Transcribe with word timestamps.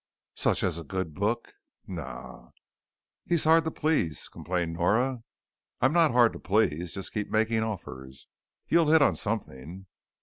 "Such 0.33 0.63
as 0.63 0.79
a 0.79 0.83
good 0.83 1.13
book?" 1.13 1.53
"Nah." 1.85 2.49
"He's 3.27 3.43
hard 3.43 3.65
to 3.65 3.69
please," 3.69 4.27
complained 4.29 4.73
Nora. 4.73 5.21
"I'm 5.79 5.93
not 5.93 6.09
hard 6.09 6.33
to 6.33 6.39
please. 6.39 6.93
Just 6.95 7.13
keep 7.13 7.29
making 7.29 7.61
offers. 7.61 8.25
You'll 8.67 8.89
hit 8.89 9.03
on 9.03 9.15
something." 9.15 9.85